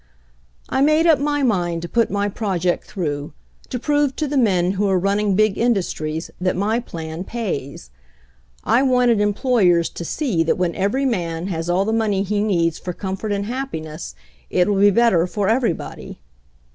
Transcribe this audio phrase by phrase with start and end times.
[0.67, 3.33] "I made up my mind to put my project through,
[3.69, 7.91] to prove to the men who are running big industries that my plan pays.
[8.63, 12.41] I wanted em ployers to see that when every man has all the money he
[12.41, 14.15] needs for comfort and happiness
[14.49, 16.19] it will be better for everybody.